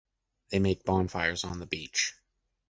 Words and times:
They 0.49 0.57
make 0.57 0.83
bonfires 0.83 1.43
on 1.43 1.59
the 1.59 1.67
beach. 1.67 2.15